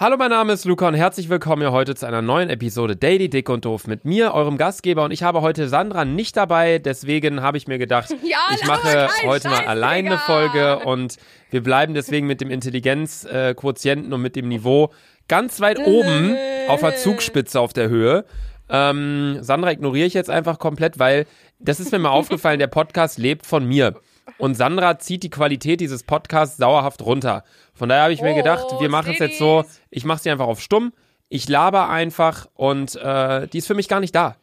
[0.00, 3.28] Hallo, mein Name ist Luca und herzlich willkommen hier heute zu einer neuen Episode Daily
[3.28, 5.04] Dick und Doof mit mir, eurem Gastgeber.
[5.04, 9.10] Und ich habe heute Sandra nicht dabei, deswegen habe ich mir gedacht, Ja, ich mache
[9.26, 10.18] heute mal Scheiß, alleine eine.
[10.18, 11.18] Folge und
[11.50, 14.90] wir bleiben deswegen mit dem Intelligenzquotienten und mit dem Niveau
[15.28, 16.34] ganz weit oben
[16.68, 18.24] auf der Zugspitze auf der Höhe.
[18.70, 21.26] Ähm, Sandra ignoriere ich jetzt einfach komplett, weil
[21.58, 24.00] das ist mir mal aufgefallen, der Podcast lebt von mir.
[24.38, 27.44] Und Sandra zieht die Qualität dieses Podcasts dauerhaft runter.
[27.74, 30.30] Von daher habe ich mir Oh, gedacht, wir machen es jetzt so, ich mache sie
[30.30, 30.92] einfach auf stumm,
[31.28, 34.36] ich laber einfach und äh, die ist für mich gar nicht da.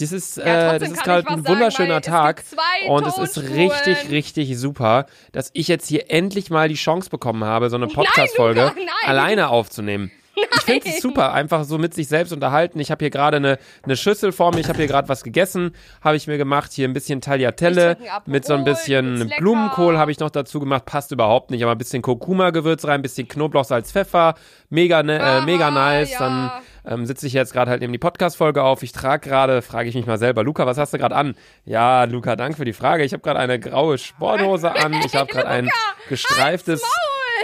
[0.00, 3.18] Das ist, Ja, äh, das ist gerade was ein wunderschöner es Tag zwei und es
[3.18, 7.76] ist richtig, richtig super, dass ich jetzt hier endlich mal die Chance bekommen habe, so
[7.76, 8.72] eine Podcast-Folge
[9.04, 10.12] alleine aufzunehmen.
[10.56, 12.78] Ich finde es super, einfach so mit sich selbst unterhalten.
[12.80, 15.72] Ich habe hier gerade eine, eine Schüssel vor mir, ich habe hier gerade was gegessen,
[16.02, 19.32] habe ich mir gemacht, hier ein bisschen Tagliatelle mit so ein bisschen.
[19.38, 23.02] Blumenkohl habe ich noch dazu gemacht, passt überhaupt nicht, aber ein bisschen Kurkuma-Gewürz rein, ein
[23.02, 24.34] bisschen Knoblauch, Salz, Pfeffer,
[24.70, 26.12] mega, ne, äh, mega Ah, nice.
[26.12, 26.18] ja.
[26.18, 26.50] Dann
[26.86, 28.82] ähm, sitze ich jetzt gerade halt neben die Podcast-Folge auf.
[28.82, 31.34] Ich trage gerade, frage ich mich mal selber, Luca, was hast du gerade an?
[31.64, 33.04] Ja, Luca, danke für die Frage.
[33.04, 35.68] Ich habe gerade eine graue Sporthose an, ich habe gerade ein
[36.08, 36.82] gestreiftes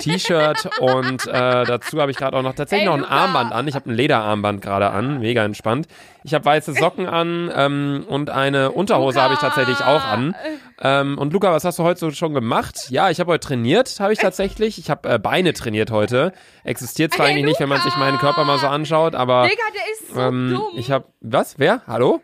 [0.01, 3.15] T-Shirt und äh, dazu habe ich gerade auch noch tatsächlich Ey, noch ein Luca.
[3.15, 3.69] Armband an.
[3.69, 5.87] Ich habe ein Lederarmband gerade an, mega entspannt.
[6.25, 10.35] Ich habe weiße Socken an ähm, und eine Unterhose habe ich tatsächlich auch an.
[10.81, 12.91] Ähm, und Luca, was hast du heute so schon gemacht?
[12.91, 14.79] Ja, ich habe heute trainiert, habe ich tatsächlich.
[14.79, 16.33] Ich habe äh, Beine trainiert heute.
[16.65, 19.63] Existiert zwar Ey, eigentlich nicht, wenn man sich meinen Körper mal so anschaut, aber Digga,
[19.75, 20.79] der ist so ähm, dumm.
[20.79, 21.59] ich habe was?
[21.59, 21.83] Wer?
[21.87, 22.21] Hallo?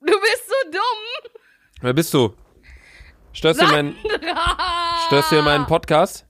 [0.00, 1.30] du bist so dumm.
[1.80, 2.34] Wer bist du?
[3.32, 3.96] Störst du meinen
[5.06, 6.26] Störst du hier meinen Podcast?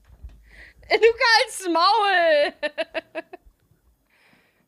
[0.89, 2.73] Luca als Maul.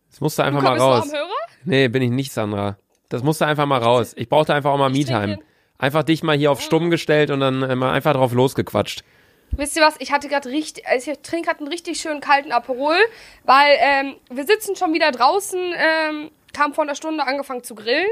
[0.10, 1.14] Das musst du einfach Luca, mal bist du raus.
[1.14, 1.38] am Hörer?
[1.66, 2.78] Nee, bin ich nicht, Sandra.
[3.10, 4.14] Das musst du einfach mal raus.
[4.16, 5.40] Ich brauchte einfach auch mal Me-Time.
[5.78, 9.04] Einfach dich mal hier auf stumm gestellt und dann äh, mal einfach drauf losgequatscht.
[9.52, 9.96] Wisst ihr was?
[10.00, 12.96] Ich hatte gerade richtig, also ich trinke gerade einen richtig schönen kalten Aperol,
[13.44, 18.08] weil ähm, wir sitzen schon wieder draußen, ähm, haben vor einer Stunde angefangen zu grillen.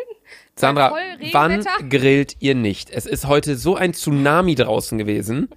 [0.58, 0.94] Sandra,
[1.32, 2.90] wann grillt ihr nicht?
[2.90, 5.50] Es ist heute so ein Tsunami draußen gewesen.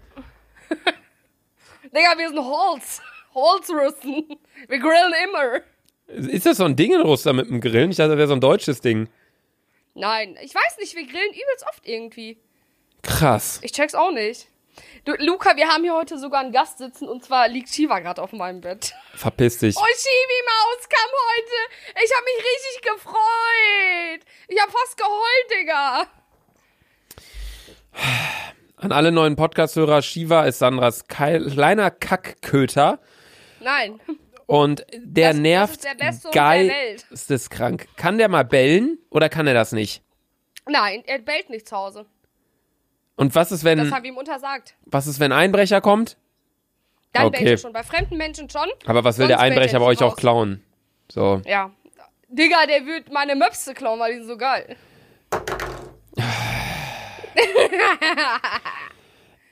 [1.97, 3.01] Digga, wir sind Holz.
[3.35, 4.39] Holzrüsten.
[4.69, 5.61] Wir grillen immer.
[6.09, 7.91] Ist das so ein Ding in Russland mit dem Grillen?
[7.91, 9.09] Ich dachte, das wäre so ein deutsches Ding.
[9.95, 12.39] Nein, ich weiß nicht, wir grillen übelst oft irgendwie.
[13.03, 13.61] Krass.
[13.63, 14.47] Ich check's auch nicht.
[15.05, 18.23] Du, Luca, wir haben hier heute sogar einen Gast sitzen und zwar liegt Shiva gerade
[18.23, 18.93] auf meinem Bett.
[19.15, 19.75] Verpiss dich.
[19.77, 22.05] Oh, Shivi Maus kam heute.
[22.05, 24.21] Ich habe mich richtig gefreut.
[24.49, 26.07] Ich habe fast geheult, Digga.
[28.77, 32.99] An alle neuen Podcast-Hörer, Shiva ist Sandras kleiner Kackköter.
[33.61, 33.99] Nein.
[34.47, 37.07] Und der Das- das nervt ist der beste Hund der Welt.
[37.11, 37.89] Ist das krank.
[37.97, 40.03] Kann der mal bellen oder kann er das nicht?
[40.69, 42.07] Nein, er bellt nicht zu Hause.
[43.17, 44.75] Und was ist, wenn, Das haben wir ihm untersagt.
[44.85, 46.19] was ist, wenn ein Einbrecher kommt?
[47.15, 47.39] Dann Okay.
[47.45, 47.73] bellt er schon.
[47.73, 48.69] Bei fremden Menschen schon.
[48.85, 50.63] Aber was will der er Einbrecher bei euch auch klauen?
[51.11, 51.41] So.
[51.47, 51.71] Ja.
[52.29, 54.77] Digga, der wird meine Möpse klauen, weil die sind so geil.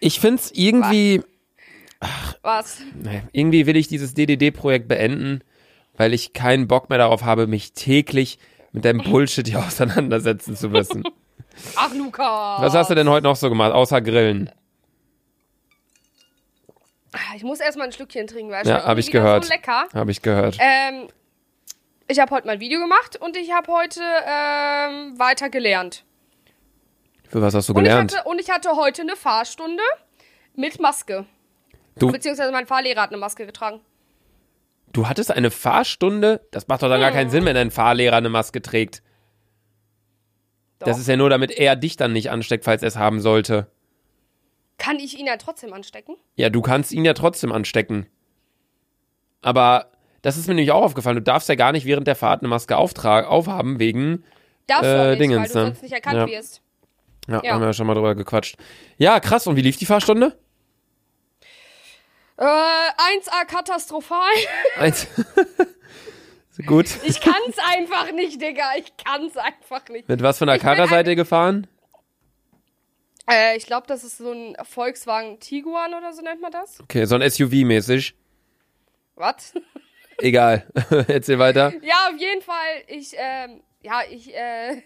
[0.00, 1.22] Ich find's irgendwie,
[2.42, 2.78] Was?
[2.94, 5.40] nee, irgendwie will ich dieses DDD-Projekt beenden,
[5.96, 8.38] weil ich keinen Bock mehr darauf habe, mich täglich
[8.72, 11.04] mit deinem Bullshit hier auseinandersetzen zu müssen.
[11.76, 12.56] Ach, Luca.
[12.60, 14.50] Was hast du denn heute noch so gemacht, außer Grillen?
[17.36, 19.44] Ich muss erstmal ein Schlückchen trinken, weil es Ja, hab ich gehört.
[19.44, 19.86] so lecker.
[19.94, 20.56] Habe ich gehört.
[20.58, 21.06] Ähm,
[22.08, 26.04] ich habe heute mal ein Video gemacht und ich habe heute ähm, weiter gelernt.
[27.34, 28.16] Für was hast du Und ich, gelernt?
[28.16, 29.82] hatte, und ich hatte heute eine Fahrstunde
[30.54, 31.26] mit Maske.
[31.98, 33.80] Du, Beziehungsweise mein Fahrlehrer hat eine Maske getragen.
[34.92, 36.46] du hattest eine Fahrstunde?
[36.52, 37.16] Das macht doch dann gar Hm.
[37.16, 39.02] keinen Sinn, wenn dein Fahrlehrer eine Maske trägt.
[40.78, 41.00] Das Doch.
[41.00, 43.66] ist ja nur, damit er dich dann nicht ansteckt, falls er es haben sollte.
[44.78, 46.14] Kann ich ihn ja trotzdem anstecken?
[46.36, 48.06] Ja, du kannst ihn ja trotzdem anstecken.
[49.42, 49.90] Aber
[50.22, 51.16] das ist mir nämlich auch aufgefallen.
[51.16, 54.22] Du darfst ja gar nicht während der Fahrt eine Maske aufhaben, wegen.
[54.68, 55.64] Darfst Äh, du nicht, Dingens, weil du ne?
[55.66, 56.26] sonst nicht erkannt Ja.
[56.28, 56.60] wirst.
[57.28, 57.52] Ja, Ja.
[57.54, 58.56] haben wir ja schon mal drüber gequatscht.
[58.98, 59.46] Ja, krass.
[59.46, 60.38] Und wie lief die Fahrstunde?
[62.36, 64.18] Äh, 1A katastrophal.
[64.76, 65.06] Eins.
[66.66, 66.87] Gut.
[67.04, 68.72] Ich kann's einfach nicht, Digga.
[68.78, 70.08] Ich kann's einfach nicht.
[70.08, 71.66] Mit was für einer Karre seid ihr gefahren?
[73.28, 76.81] Äh, ich glaube, das ist so ein Volkswagen Tiguan oder so nennt man das.
[76.81, 78.14] Okay, so ein SUV-mäßig.
[79.16, 79.54] Was?
[80.19, 80.66] Egal.
[81.08, 81.72] Erzähl weiter.
[81.82, 82.82] Ja, auf jeden Fall.
[82.88, 84.82] Ich, ähm, ja, ich, äh,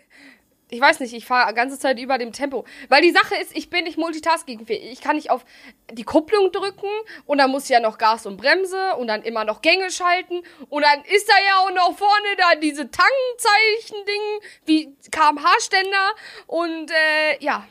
[0.70, 2.64] ich weiß nicht, ich fahre ganze Zeit über dem Tempo.
[2.88, 4.92] Weil die Sache ist, ich bin nicht multitaskingfähig.
[4.92, 5.44] Ich kann nicht auf
[5.90, 6.88] die Kupplung drücken
[7.24, 10.42] und dann muss ich ja noch Gas und Bremse und dann immer noch Gänge schalten
[10.68, 16.10] und dann ist da ja auch noch vorne da diese Tangenzeichen-Ding wie kmh-Ständer
[16.46, 17.66] und, äh, ja.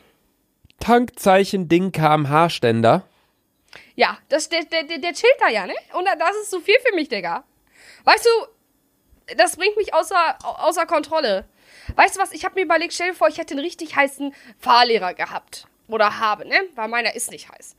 [0.79, 3.03] Tankzeichen Ding kmh-Ständer.
[3.95, 5.73] Ja, das, der, der, der, der chillt da ja, ne?
[5.93, 7.43] Und das ist zu viel für mich, Digga.
[8.03, 11.45] Weißt du, das bringt mich außer, außer Kontrolle.
[11.97, 14.31] Weißt du was, ich habe mir überlegt, stell dir vor, ich hätte einen richtig heißen
[14.59, 15.65] Fahrlehrer gehabt.
[15.87, 16.55] Oder habe, ne?
[16.75, 17.75] Weil meiner ist nicht heiß.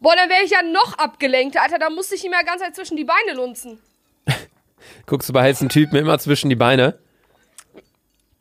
[0.00, 1.78] Boah, dann wäre ich ja noch abgelenkt, Alter.
[1.78, 3.80] Da musste ich ihm ja ganz Zeit zwischen die Beine lunzen.
[5.06, 6.98] Guckst du bei heißen Typen immer zwischen die Beine?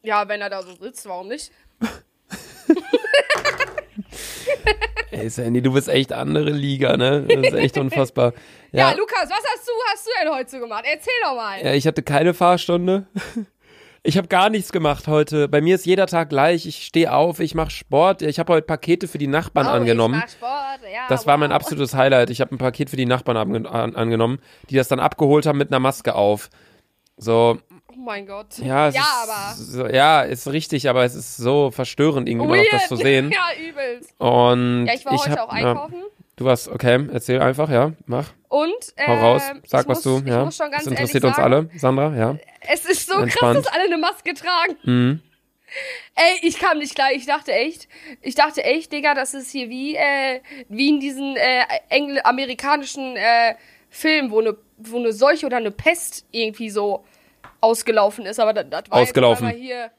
[0.03, 1.51] Ja, wenn er da so sitzt, warum nicht?
[5.11, 7.23] Ey, Sandy, du bist echt andere Liga, ne?
[7.27, 8.33] Das ist echt unfassbar.
[8.73, 10.85] Ja, Ja, Lukas, was hast du, hast du denn heute so gemacht?
[10.87, 11.61] Erzähl doch mal.
[11.61, 13.05] ja ich hatte keine Fahrstunde.
[14.03, 15.47] Ich habe gar nichts gemacht heute.
[15.47, 16.65] Bei mir ist jeder Tag gleich.
[16.65, 18.23] Ich stehe auf, ich mache Sport.
[18.23, 20.15] Ich habe heute Pakete für die Nachbarn Oh, angenommen.
[20.15, 20.91] Ich mach Sport.
[20.91, 21.57] Ja, Das war mein wow.
[21.57, 22.31] absolutes Highlight.
[22.31, 24.39] Ich habe ein Paket für die Nachbarn ange an angenommen,
[24.71, 26.49] die das dann abgeholt haben mit einer Maske auf.
[27.17, 27.59] So,
[27.89, 28.57] Oh mein Gott.
[28.57, 29.53] ja, ja ist, aber.
[29.55, 33.29] So, ja, ist richtig, aber es ist so verstörend irgendwie auch das zu sehen.
[33.31, 34.15] ja, übelst.
[34.17, 35.95] Und Ja, ich war heute hab, auch einkaufen.
[36.41, 38.29] Du warst, okay, erzähl einfach, ja, mach.
[38.49, 38.73] Und.
[39.05, 40.43] Hau raus, ähm, sag was muss, du, ja.
[40.45, 42.37] Das interessiert uns sagen, alle, Sandra, ja.
[42.61, 43.55] Es ist so Entspannt.
[43.55, 44.77] krass, dass alle eine Maske tragen.
[44.83, 45.21] Mhm.
[46.15, 47.13] Ey, ich kam nicht klar.
[47.13, 47.87] Ich dachte echt,
[48.21, 53.15] ich dachte echt, Digga, das ist hier wie, äh, wie in diesen äh, engl amerikanischen
[53.15, 53.55] äh,
[53.89, 57.05] Filmen, wo eine wo eine Seuche oder eine Pest irgendwie so
[57.61, 58.39] ausgelaufen ist.
[58.39, 59.47] Aber das, das war Ausgelaufen.
[59.47, 59.91] Jetzt hier,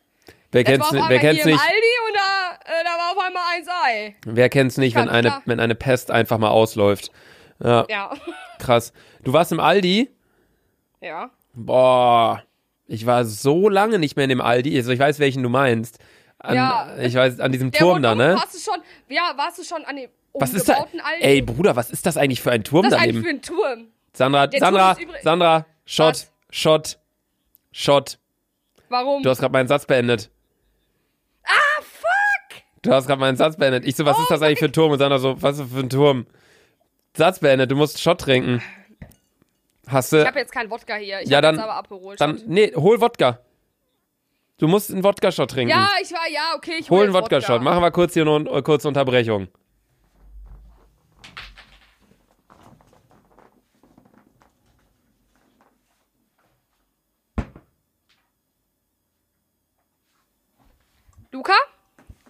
[0.50, 1.58] Wer war kennt's, einmal wer kennt's nicht?
[1.58, 4.16] Aldi und da, äh, da war auf einmal ein Ei.
[4.26, 5.42] Wer kennt's nicht, wenn eine, klar.
[5.46, 7.10] wenn eine Pest einfach mal ausläuft?
[7.62, 8.10] Ja, Ja.
[8.58, 8.92] krass.
[9.24, 10.10] Du warst im Aldi?
[11.00, 11.30] ja.
[11.54, 12.42] Boah,
[12.86, 14.74] ich war so lange nicht mehr in dem Aldi.
[14.76, 15.98] Also ich weiß, welchen du meinst.
[16.38, 16.96] An, Ja.
[16.98, 18.34] Ich weiß, an diesem Der Turm da, ne?
[18.36, 20.74] Warst du schon, ja, warst du schon an dem Was ist da?
[20.74, 20.96] Aldi?
[21.20, 23.88] Ey, Bruder, was ist das eigentlich für ein Turm das ist eigentlich für einen Turm.
[24.14, 26.32] Sandra, Der Turm Sandra, übrig- Sandra, Shot, Was?
[26.50, 26.98] Shot,
[27.70, 28.18] Shot.
[28.88, 29.22] Warum?
[29.22, 30.30] Du hast gerade meinen Satz beendet.
[32.82, 33.84] Du hast gerade meinen Satz beendet.
[33.86, 34.90] Ich so, was Oh ist das eigentlich für ein Turm?
[34.92, 36.26] Und Sandra so, was ist das für ein Turm?
[37.16, 38.60] Satz beendet, du musst Shot trinken.
[39.86, 41.20] Hast Ich du, habe jetzt keinen Wodka hier.
[41.20, 42.20] Ich Ja, dann- jetzt aber abgeholt.
[42.20, 43.38] dann, nee, hol Wodka.
[44.58, 45.70] Du musst einen Wodka-Shot trinken.
[45.70, 47.62] Ja, ich war, ja, okay, ich hol hol einen Wodka-Shot.
[47.62, 49.48] Machen wir kurz hier noch eine kurze Unterbrechung.
[61.32, 61.54] Luca,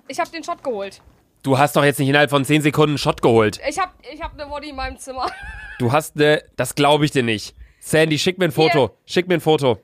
[0.09, 1.01] ich habe den Shot geholt.
[1.43, 3.61] Du hast doch jetzt nicht innerhalb von 10 Sekunden einen Shot geholt.
[3.69, 5.31] Ich habe ich hab eine Body in meinem Zimmer.
[5.79, 7.57] Du hast ne, das glaube ich dir nicht.
[7.81, 8.97] Sandy, schick mir ein Foto.
[9.05, 9.79] Schick mir ein Foto.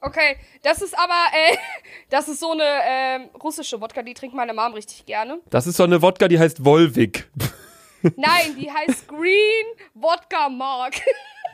[0.00, 1.56] Okay, das ist aber, äh,
[2.10, 5.40] das ist so eine ähm, russische Wodka, die trinkt meine Mom richtig gerne.
[5.50, 7.28] Das ist so eine Wodka, die heißt Volvic.
[8.02, 10.94] Nein, die heißt Green Wodka Mark.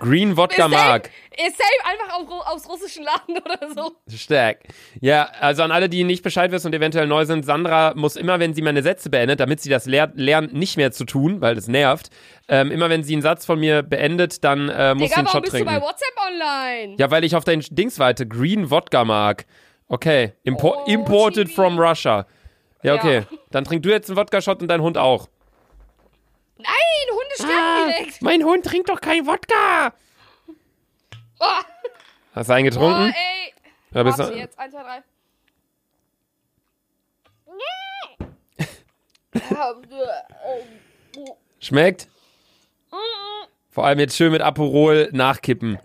[0.00, 1.10] Green Wodka Mark.
[1.36, 3.96] safe einfach auf, Ru- aus russischen Laden oder so.
[4.14, 4.58] Stark.
[5.00, 8.38] Ja, also an alle, die nicht Bescheid wissen und eventuell neu sind, Sandra muss immer,
[8.40, 11.54] wenn sie meine Sätze beendet, damit sie das ler lernt, nicht mehr zu tun, weil
[11.54, 12.10] das nervt,
[12.48, 15.26] ähm, immer wenn sie einen Satz von mir beendet, dann äh, muss sie Digga, einen
[15.26, 15.72] warum Shot bist trinken.
[15.74, 16.94] du bei WhatsApp online?
[16.98, 18.26] Ja, weil ich auf dein Dings warte.
[18.26, 19.46] Green Wodka Mark.
[19.88, 20.32] Okay.
[20.42, 21.54] Impo Oh, imported Chibi.
[21.54, 22.26] from Russia.
[22.82, 23.18] Ja, okay.
[23.30, 23.38] Ja.
[23.50, 25.28] Dann trink du jetzt einen Wodka-Shot und dein Hund auch.
[26.58, 27.05] Nein,
[27.88, 28.22] Direkt.
[28.22, 29.92] Mein Hund trinkt doch kein Wodka.
[31.38, 31.44] Oh,
[32.34, 33.14] Hast du einen oh getrunken?
[33.14, 33.52] ey.
[33.92, 35.02] Ja, bist du- jetzt, eins, zwei, drei.
[41.16, 41.36] Oh.
[41.60, 42.08] Schmeckt?
[43.70, 45.78] Vor allem jetzt schön mit Aperol nachkippen.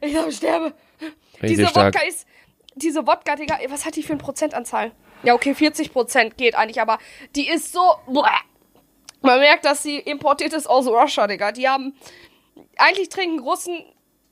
[0.00, 0.74] Ich glaube, ich sterbe.
[1.34, 1.94] Richtig Diese stark.
[1.94, 2.26] Wodka ist.
[2.74, 4.90] Diese Wodka, Digga, was hat die für eine Prozentanzahl?
[5.22, 6.98] Ja, okay, 40 Prozent geht eigentlich, aber
[7.36, 7.94] die ist so.
[9.24, 11.50] Man merkt, dass sie importiert ist aus Russia, Digga.
[11.50, 11.94] Die haben.
[12.76, 13.84] Eigentlich trinken Russen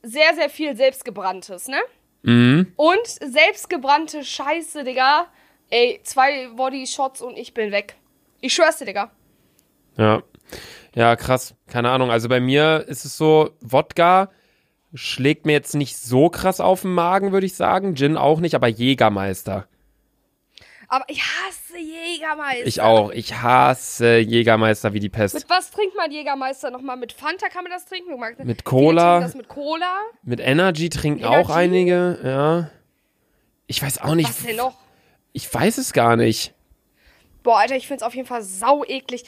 [0.03, 1.79] sehr, sehr viel selbstgebranntes, ne?
[2.21, 2.73] Mhm.
[2.75, 5.27] Und selbstgebrannte Scheiße, Digga.
[5.69, 7.95] Ey, zwei Body-Shots und ich bin weg.
[8.39, 9.11] Ich schwör's dir, Digga.
[9.97, 10.21] Ja.
[10.93, 11.55] Ja, krass.
[11.67, 12.11] Keine Ahnung.
[12.11, 14.29] Also bei mir ist es so, Wodka
[14.93, 17.95] schlägt mir jetzt nicht so krass auf den Magen, würde ich sagen.
[17.95, 19.67] Gin auch nicht, aber Jägermeister.
[20.93, 22.67] Aber ich hasse Jägermeister.
[22.67, 23.09] Ich auch.
[23.09, 25.33] Ich hasse Jägermeister wie die Pest.
[25.33, 26.97] Mit was trinkt man Jägermeister nochmal?
[26.97, 28.11] Mit Fanta kann man das trinken?
[28.11, 29.19] Du magst- Mit Cola.
[29.21, 30.01] Das mit Cola?
[30.21, 31.35] Mit Energy trinken Energy?
[31.35, 32.69] auch einige, ja.
[33.65, 34.29] Ich weiß auch nicht.
[34.29, 34.75] Was denn noch?
[35.31, 36.53] Ich weiß es gar nicht.
[37.41, 39.23] Boah, Alter, ich find's auf jeden Fall sau eklig.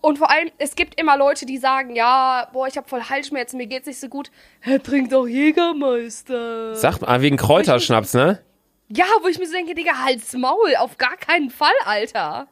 [0.00, 3.56] Und vor allem, es gibt immer Leute, die sagen, ja, boah, ich hab voll Halsschmerzen,
[3.56, 4.32] mir geht's nicht so gut.
[4.62, 6.74] Er trinkt doch Jägermeister.
[6.74, 8.42] Sag mal, wegen Kräuterschnaps, ne?
[8.88, 12.48] Ja, wo ich mir so denke, Digga, halt's Maul, auf gar keinen Fall, Alter.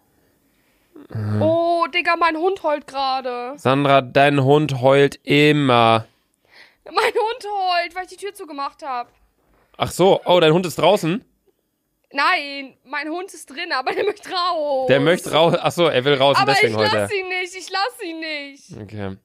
[1.08, 1.40] Mhm.
[1.42, 3.54] Oh, Digga, mein Hund heult gerade.
[3.58, 6.06] Sandra, dein Hund heult immer.
[6.84, 9.10] Mein Hund heult, weil ich die Tür zugemacht habe.
[9.76, 11.24] Ach so, oh, dein Hund ist draußen?
[12.12, 14.86] Nein, mein Hund ist drin, aber der möchte raus.
[14.88, 15.54] Der möchte raus.
[15.60, 17.00] Ach so, er will raus und Aber ich deswegen heult er.
[17.02, 18.82] lass ihn nicht, ich lass ihn nicht.
[18.82, 19.16] Okay.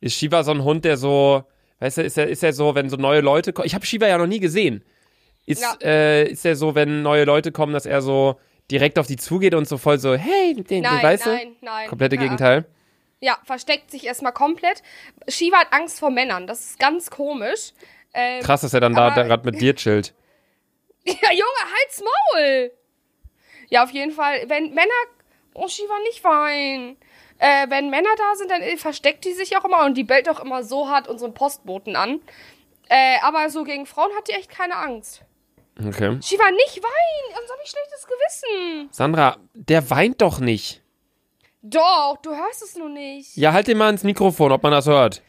[0.00, 1.44] Ist Shiva so ein Hund, der so,
[1.80, 3.66] weißt du, ist er, ist er so, wenn so neue Leute kommen?
[3.66, 4.82] Ich habe Shiva ja noch nie gesehen.
[5.46, 5.74] Ist, Ja.
[5.82, 8.38] äh, ist er so, wenn neue Leute kommen, dass er so
[8.70, 11.84] direkt auf die zugeht und so voll so, hey, den, Nein, weißt nein, nein.
[11.84, 11.88] du?
[11.90, 12.22] Komplette Ja.
[12.22, 12.64] Gegenteil.
[13.20, 14.82] Ja, versteckt sich erstmal komplett.
[15.28, 16.46] Shiva hat Angst vor Männern.
[16.46, 17.72] Das ist ganz komisch.
[18.14, 20.14] Ähm, Krass, dass er dann da gerade mit dir chillt.
[21.04, 22.70] Ja, Junge, halt's Maul!
[23.68, 24.92] Ja, auf jeden Fall, wenn Männer.
[25.54, 26.96] Oh, Shiva, nicht weinen.
[27.38, 30.28] Äh, wenn Männer da sind, dann äh, versteckt die sich auch immer und die bellt
[30.28, 32.20] auch immer so hart unseren Postboten an.
[32.88, 35.22] Äh, aber so gegen Frauen hat die echt keine Angst.
[35.78, 36.18] Okay.
[36.22, 38.88] Shiva, nicht weinen, sonst hab ich schlechtes Gewissen.
[38.92, 40.82] Sandra, der weint doch nicht.
[41.62, 43.36] Doch, du hörst es nur nicht.
[43.36, 45.22] Ja, halt dir mal ins Mikrofon, ob man das hört.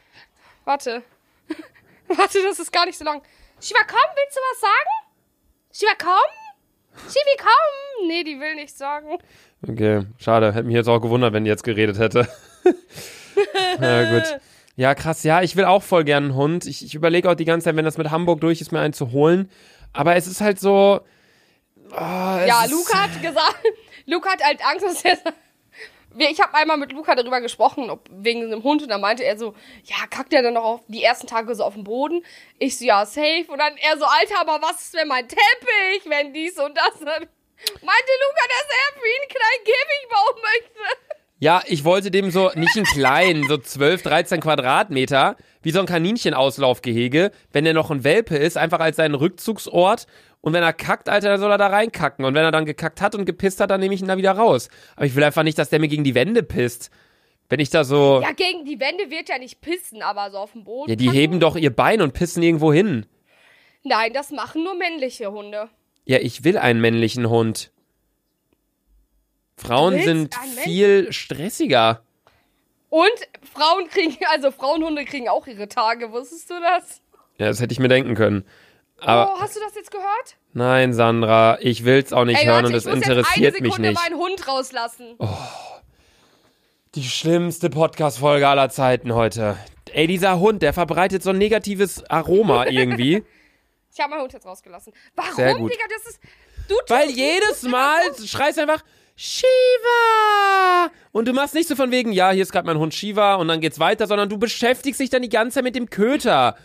[0.65, 1.03] Warte.
[2.07, 3.21] Warte, das ist gar nicht so lang.
[3.61, 5.03] Shiva, komm, willst du was sagen?
[5.71, 7.07] Shiva, komm?
[7.07, 8.07] Shivi, komm!
[8.07, 9.17] Nee, die will nichts sagen.
[9.67, 10.53] Okay, schade.
[10.53, 12.27] Hätte mich jetzt auch gewundert, wenn die jetzt geredet hätte.
[13.79, 14.39] Na gut.
[14.75, 15.23] Ja, krass.
[15.23, 16.65] Ja, ich will auch voll gern einen Hund.
[16.65, 18.93] Ich, ich überlege auch die ganze Zeit, wenn das mit Hamburg durch ist, mir einen
[18.93, 19.49] zu holen.
[19.93, 21.01] Aber es ist halt so.
[21.91, 23.63] Oh, Ja, Luca hat gesagt,
[24.05, 25.17] Luca hat halt Angst, dass er.
[26.15, 29.35] Ich habe einmal mit Luca darüber gesprochen, ob wegen einem Hund, und da meinte er
[29.35, 32.23] so, ja, kackt er dann noch auf die ersten Tage so auf den Boden?
[32.59, 33.45] Ich so, ja, safe.
[33.47, 36.99] Und dann er so, Alter, aber was ist, wenn mein Teppich, wenn dies und das?
[36.99, 41.15] Dann meinte Luca, dass er für ihn einen kleinen Käfig bauen möchte.
[41.39, 45.85] Ja, ich wollte dem so, nicht einen kleinen, so 12, 13 Quadratmeter, wie so ein
[45.85, 50.05] Kaninchenauslaufgehege, wenn er noch ein Welpe ist, einfach als seinen Rückzugsort.
[50.41, 52.25] Und wenn er kackt, Alter, dann soll er da reinkacken.
[52.25, 54.33] Und wenn er dann gekackt hat und gepisst hat, dann nehme ich ihn da wieder
[54.33, 54.69] raus.
[54.95, 56.91] Aber ich will einfach nicht, dass der mir gegen die Wände pisst.
[57.49, 58.21] Wenn ich da so.
[58.21, 60.89] Ja, gegen die Wände wird ja nicht pissen, aber so auf dem Boden.
[60.89, 63.05] Ja, die heben doch ihr Bein und pissen irgendwo hin.
[63.83, 65.69] Nein, das machen nur männliche Hunde.
[66.05, 67.71] Ja, ich will einen männlichen Hund.
[69.55, 72.03] Frauen sind viel stressiger.
[72.93, 73.09] Und
[73.51, 77.01] Frauen kriegen, also Frauenhunde kriegen auch ihre Tage, wusstest du das?
[77.39, 78.45] Ja, das hätte ich mir denken können.
[78.99, 80.37] Aber oh, hast du das jetzt gehört?
[80.53, 83.73] nein, Sandra, ich will's auch nicht Ey, hören warte, und es ich muss interessiert mich
[83.73, 83.99] Sekunde nicht.
[83.99, 84.03] Oh.
[84.03, 85.17] meinen Hund rauslassen.
[86.93, 89.57] Die schlimmste Podcast-Folge aller Zeiten heute.
[89.91, 93.23] Ey, dieser Hund, der verbreitet so ein negatives Aroma irgendwie.
[93.91, 94.93] Ich habe meinen Hund jetzt rausgelassen.
[95.15, 95.73] Warum, Sehr gut.
[95.73, 95.85] Digga?
[95.89, 96.19] Das ist.
[96.69, 98.83] Du Weil jedes Mal schreist einfach
[99.15, 100.91] Shiva!
[101.11, 103.47] Und du machst nicht so von wegen, ja, hier ist gerade mein Hund Shiva und
[103.47, 106.57] dann geht's weiter, sondern du beschäftigst dich dann die ganze Zeit mit dem Köter.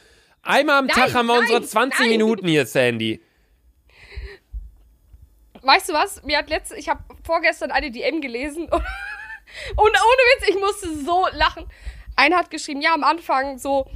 [0.43, 2.09] Einmal am Nein, Tag haben wir nein, unsere 20 nein.
[2.11, 3.23] Minuten hier, Sandy.
[5.63, 6.23] Weißt du was?
[6.23, 8.83] Mir hat letzte, ich habe vorgestern eine DM gelesen und, und
[9.77, 11.67] ohne Witz, ich musste so lachen.
[12.17, 13.87] Einer hat geschrieben, ja, am Anfang so,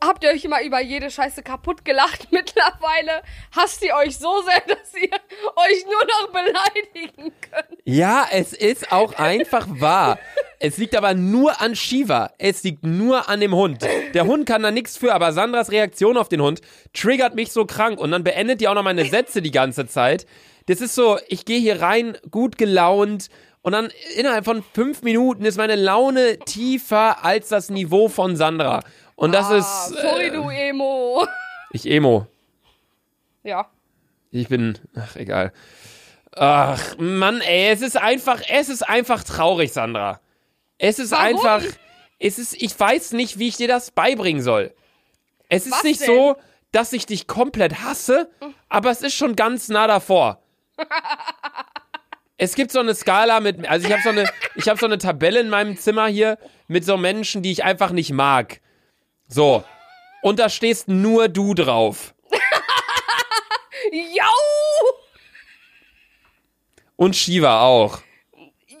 [0.00, 2.28] habt ihr euch immer über jede Scheiße kaputt gelacht.
[2.30, 3.22] Mittlerweile
[3.54, 7.80] hasst ihr euch so sehr, dass ihr euch nur noch beleidigen könnt.
[7.84, 10.18] Ja, es ist auch einfach wahr.
[10.58, 12.32] Es liegt aber nur an Shiva.
[12.38, 13.82] Es liegt nur an dem Hund.
[14.14, 16.60] Der Hund kann da nichts für, aber Sandras Reaktion auf den Hund
[16.94, 20.26] triggert mich so krank und dann beendet die auch noch meine Sätze die ganze Zeit.
[20.66, 23.28] Das ist so, ich gehe hier rein, gut gelaunt
[23.66, 28.84] und dann innerhalb von fünf Minuten ist meine Laune tiefer als das Niveau von Sandra.
[29.16, 29.88] Und das Ah, ist.
[30.00, 31.26] sorry, Äh, du Emo.
[31.72, 32.26] ich Emo.
[33.42, 33.68] Ja.
[34.30, 34.78] Ich bin.
[34.94, 35.52] Ach, egal.
[36.32, 40.20] Ach, Mann, ey, es ist einfach, es ist einfach traurig, Sandra.
[40.78, 41.24] Es ist Warum?
[41.46, 41.62] einfach.
[42.18, 44.74] Es ist, ich weiß nicht, wie ich dir das beibringen soll.
[45.48, 46.06] Es ist Was nicht denn?
[46.08, 46.36] so,
[46.72, 48.30] dass ich dich komplett hasse,
[48.68, 50.42] aber es ist schon ganz nah davor.
[52.38, 54.98] Es gibt so eine Skala mit, also ich habe so eine, ich habe so eine
[54.98, 56.36] Tabelle in meinem Zimmer hier
[56.68, 58.60] mit so Menschen, die ich einfach nicht mag.
[59.28, 59.64] So.
[60.22, 62.14] Und da stehst nur du drauf.
[63.92, 64.24] Yo!
[66.96, 68.00] Und Shiva auch.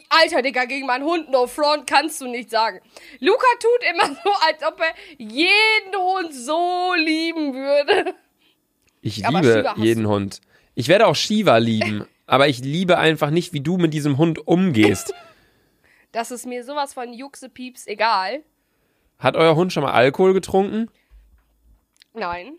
[0.08, 2.80] Alter, Digga, gegen meinen Hund No Front kannst du nicht sagen.
[3.20, 8.14] Luca tut immer so, als ob er jeden Hund so lieben würde.
[9.02, 10.40] Ich Aber liebe jeden Hund.
[10.74, 14.46] Ich werde auch Shiva lieben, aber ich liebe einfach nicht, wie du mit diesem Hund
[14.46, 15.12] umgehst.
[16.12, 18.42] Das ist mir sowas von Juxepieps egal.
[19.18, 20.90] Hat euer Hund schon mal Alkohol getrunken?
[22.12, 22.58] Nein.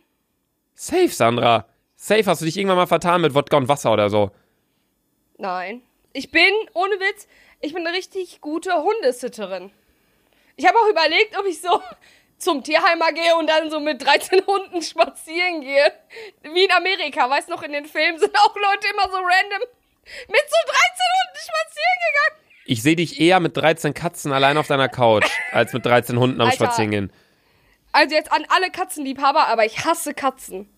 [0.74, 1.68] Safe, Sandra.
[1.96, 4.32] Safe hast du dich irgendwann mal vertan mit Wodka und Wasser oder so.
[5.38, 5.82] Nein.
[6.14, 7.28] Ich bin, ohne Witz,
[7.60, 9.72] ich bin eine richtig gute Hundesitterin.
[10.56, 11.82] Ich habe auch überlegt, ob ich so
[12.38, 15.92] zum Tierheimer gehe und dann so mit 13 Hunden spazieren gehe.
[16.42, 19.62] Wie in Amerika, weißt du noch, in den Filmen sind auch Leute immer so random
[20.28, 22.47] mit so 13 Hunden spazieren gegangen.
[22.68, 26.42] Ich sehe dich eher mit 13 Katzen allein auf deiner Couch, als mit 13 Hunden
[26.42, 26.66] am Alter.
[26.66, 27.12] Spazierengehen.
[27.94, 30.70] Also jetzt an alle Katzenliebhaber, aber ich hasse Katzen.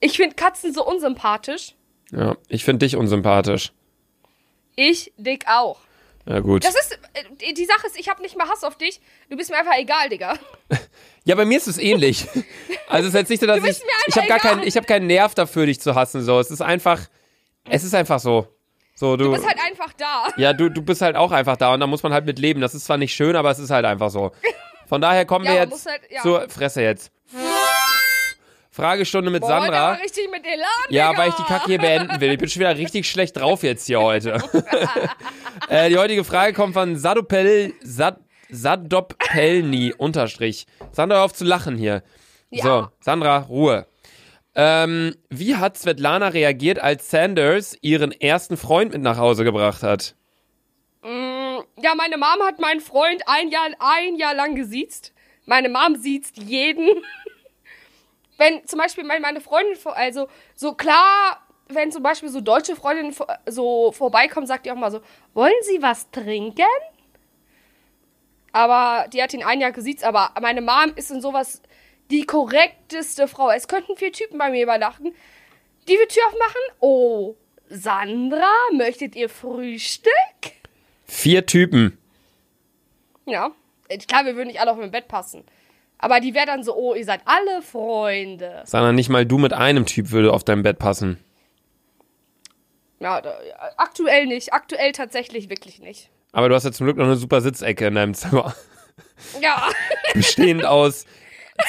[0.00, 1.74] Ich finde Katzen so unsympathisch.
[2.10, 3.72] Ja, ich finde dich unsympathisch.
[4.76, 5.78] Ich dick auch.
[6.26, 6.64] Ja, gut.
[6.64, 9.00] Das ist, äh, die Sache ist, ich habe nicht mal Hass auf dich.
[9.30, 10.34] Du bist mir einfach egal, Digga.
[11.24, 12.26] Ja, bei mir ist es ähnlich.
[12.88, 15.06] Also es ist jetzt nicht so, dass ich, ich habe gar keinen, ich habe keinen
[15.06, 16.20] Nerv dafür, dich zu hassen.
[16.22, 17.00] So, es ist einfach,
[17.70, 18.48] es ist einfach so.
[18.96, 20.28] So, du, Du bist halt einfach da.
[20.36, 22.60] ja, du, du bist halt auch einfach da und da muss man halt mit leben.
[22.60, 24.32] Das ist zwar nicht schön, aber es ist halt einfach so.
[24.88, 26.22] Von daher kommen Ja, wir jetzt halt- ja.
[26.22, 27.10] zur Fresse jetzt.
[28.70, 29.92] Fragestunde mit Boah, Sandra.
[29.92, 31.20] heute richtig mit Elan, Ja, Digga.
[31.22, 32.32] weil ich die Kacke hier beenden will.
[32.32, 34.38] Ich bin schon wieder richtig schlecht drauf jetzt hier heute.
[35.68, 38.16] äh, die heutige Frage kommt von Sadopel, Sad,
[38.48, 40.66] Sadopelni, Unterstrich.
[40.90, 42.02] Sandra, hör auf zu lachen hier.
[42.50, 42.62] Ja.
[42.62, 43.86] So, Sandra, Ruhe.
[44.54, 50.14] Ähm, wie hat Svetlana reagiert, als Sanders ihren ersten Freund mit nach Hause gebracht hat?
[51.04, 55.12] Ja, meine Mom hat meinen Freund ein Jahr, ein Jahr lang gesiezt.
[55.46, 56.88] Meine Mom siezt jeden.
[58.38, 63.14] wenn zum Beispiel mein- meine Freundin, also so klar, wenn zum Beispiel so deutsche Freundinnen
[63.46, 65.00] so vorbeikommen, sagt die auch mal so,
[65.34, 66.62] wollen Sie was trinken?
[68.52, 71.62] Aber die hat ihn ein Jahr gesiezt, aber meine Mom ist in sowas
[72.12, 73.50] die korrekteste Frau.
[73.50, 75.14] Es könnten vier Typen bei mir übernachten.
[75.88, 76.60] Die wir Tür aufmachen.
[76.78, 77.34] Oh,
[77.68, 80.12] Sandra, möchtet ihr Frühstück?
[81.06, 81.98] Vier Typen.
[83.26, 83.50] Ja.
[83.88, 85.44] Äh, Klar, wir würden nicht alle auf mein Bett passen.
[85.98, 88.62] Aber die wäre dann so, oh, ihr seid alle Freunde.
[88.66, 91.18] Sandra, nicht mal du mit einem Typ würde auf dein Bett passen.
[93.00, 94.52] Ja, da, ja, aktuell nicht.
[94.52, 96.10] Aktuell tatsächlich wirklich nicht.
[96.32, 98.54] Aber du hast ja zum Glück noch eine super Sitzecke in deinem Zimmer.
[99.40, 99.68] Ja,
[100.14, 101.06] Bestehend aus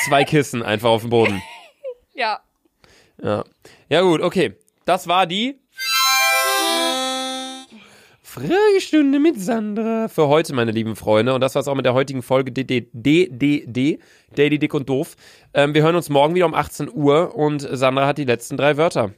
[0.05, 1.41] zwei Kissen einfach auf dem Boden.
[2.13, 2.39] ja.
[3.21, 3.43] Ja.
[3.89, 4.55] Ja, gut, okay.
[4.85, 5.59] Das war die
[8.21, 11.35] Fragestunde mit Sandra für heute, meine lieben Freunde.
[11.35, 13.99] Und das war's auch mit der heutigen Folge DDD,
[14.35, 15.15] Daily Dick und Doof.
[15.53, 18.75] Ähm, wir hören uns morgen wieder um 18 Uhr und Sandra hat die letzten drei
[18.77, 19.11] Wörter.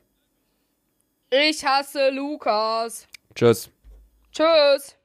[1.30, 3.08] Ich hasse Lukas.
[3.34, 3.70] Tschüss.
[4.34, 4.98] Tschüss.